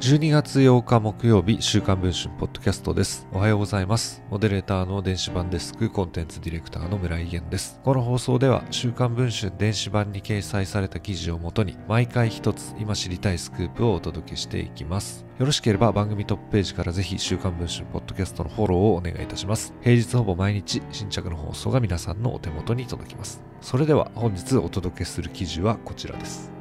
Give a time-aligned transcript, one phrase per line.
[0.00, 3.26] 12月8日木曜日、週刊文春ポッドキャストです。
[3.32, 4.22] おはようございます。
[4.30, 7.80] モデレーターの電子版デスクコンテンツディレクターの村井源です。
[7.82, 15.24] この放送では、週刊文春電子版に掲載された記事をもとに、毎回一つ今知りたいスクープをお届けしていきます。
[15.38, 19.72] よろしければ番組トップページからぜひ週刊文春ポッドキャストのフォローをお願いいたします。
[19.80, 23.42] 平日ほぼ毎日新着の放送が皆さんのお手元に届きます。
[23.62, 26.55] それでは本日お届けする記事はこちらです。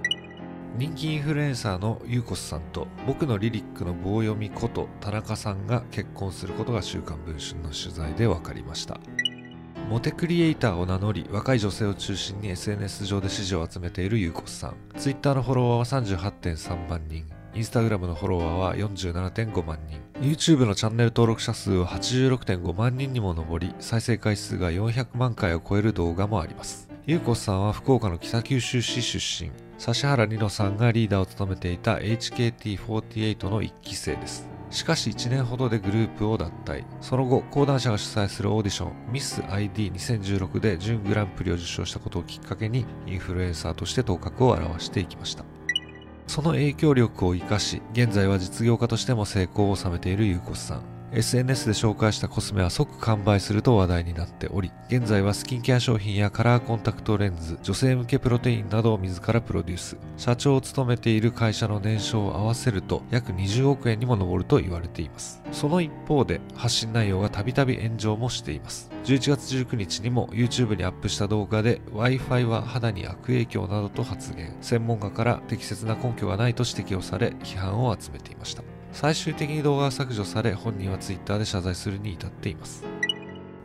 [0.77, 8.99] 人気インフルエンサーのユーコスさんと僕のリリックの棒読みこと田中さんが結婚することが週刊文春の取材で分かりました。
[9.89, 14.75] モテクリエイターを名乗り若い女性を中心に SNS 上で支持を集めているユーコスさん。
[14.97, 17.25] Twitter のフォロワーは38.3万人。
[17.53, 20.01] インスタグラムのフォロワーは47.5万人。
[20.19, 26.89] YouTube のチャンネル登録者数は86.5万人にも上り再生回数が400万回を超える動画もあります。
[27.05, 29.64] ゆうこさんは福岡の北九州市出身。
[29.79, 34.47] 指原莉乃さんがリーダーを務めていた HKT48 の1期生です。
[34.71, 36.83] しかし1年ほどでグループを脱退。
[36.99, 45.45] その後、講談社が主催するオーディション、ミス ID2016 で準グランプリを受賞したことをきっかけに、インフルエンサーとして頭角を現していきました。
[46.27, 50.94] その影響力を生かし、現在は実業家としても成功を収めているユーコスさん。
[51.11, 59.97] SNS で紹介したコスメは即完売すると話題になっており、現在はスキンケア商品やカラーコンタクトレンズ、女性向けプロテインなどを自らプロデュース。
[60.17, 65.41] 社長を務めている会社の年商を合わせると約20億円にも上ると言われています。
[65.51, 68.91] その一方で発信内容がたびたび炎上もしています。
[69.05, 74.55] 11月19日にも YouTube にアップした動画で Wi-Fi は肌に悪影響などと発言。
[74.61, 78.74] 専門家から適切な根拠がないと指摘をされ批判を集めていました。
[78.95, 82.85] 最終的に動画が削除され本人は Twitter で謝罪するに至っています。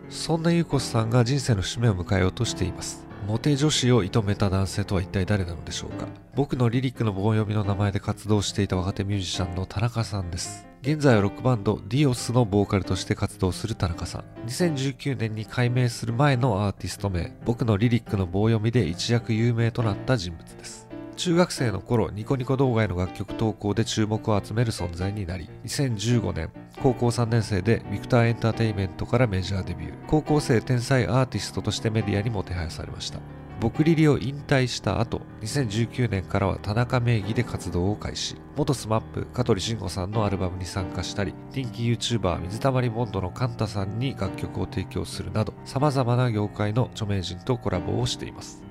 [0.08, 3.06] そんなユーコスさんが人生の節目を迎えようとしています。
[3.28, 6.08] モテ女子を射止めた男性とは一体誰なのでしょうか。
[6.34, 10.66] 僕のリリックの棒読みの名前で活動していた若手ミュージシャンの田中さんです。
[10.82, 14.48] 現在はロックバンドディオスのボーカルとして活動する田中さん。
[14.48, 17.32] 2019年に改名する前のアーティスト名。
[17.44, 20.89] 僕のリリックの棒読みで一躍有名となった人物です。
[21.20, 26.50] 中学生の頃ニコニコ動画への楽曲投稿で注目を集める存在になり2015年
[26.82, 30.06] 高校3年生でビクターエンターテインメントからメジャーデビュー。
[30.06, 33.20] 高校生天才アーティストとしてメディアにも手配されました。
[33.60, 38.36] ぼくりりを引退した後2019年からは田中名義で活動を開始。
[38.56, 48.69] 元 SMAP 香取慎吾さんのアルバムに参加したり人気 YouTuber 水溜りボンドのカンタさんに楽曲を提供するなど様々な業界の著名人とコラボをしています。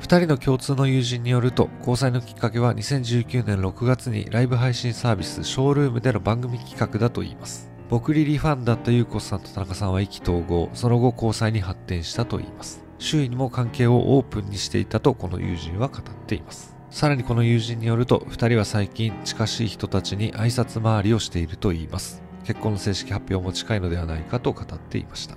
[0.00, 7.70] 2人の共通の友人によると交際のきっかけは2019年6月にライブ配信サービスショールームでの番組企画だといいます。
[7.90, 12.82] ぼくりりファンだったゆうこすさんと田中さんは意気投合その後交際に発展したといいます。
[12.98, 16.74] 周囲にも関係をオープンにしていたとこの友人は語っています。
[16.90, 22.22] さらにこの友人によると2人は最近近しい人たちに挨拶回りをしているといいます。
[22.44, 25.36] 結婚の正式発表も近いのではないかと語っていました。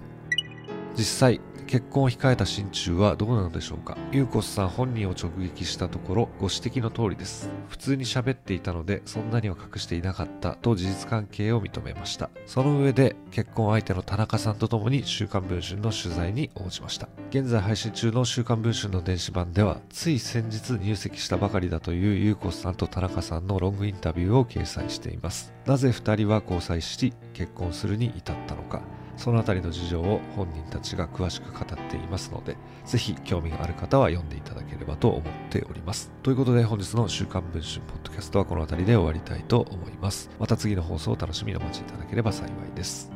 [0.96, 1.42] 実際
[1.74, 3.98] 結婚を控えた心中はどうなのでしょうか？
[4.12, 7.50] ユーコスさん本人を直撃したところご指摘の通りです。
[7.68, 12.30] 普通に喋っていたのでそんなには隠していなかったと事実関係を認めました。
[12.46, 17.10] その上で結婚相手の田中さんと共に週刊文春の取材に応じました。
[17.32, 25.52] 現在配信中の週刊文春の電子版ではつい先日入籍したばかりだというユーコスさんと田中さんのロングインタビューを掲載しています。
[25.66, 28.84] なぜ2人は交際し結婚するに至ったのか。
[29.18, 36.12] そのあたりの事情を本人たちが詳しく語っていますので、ぜひ興味がある方は読んでいただければと思っております。
[36.24, 40.30] ということで本日の週刊文春ポッドキャストはこの辺りで終わりたいと思います。
[40.40, 43.13] また次の放送を楽しみにお待ちいただければ幸いです。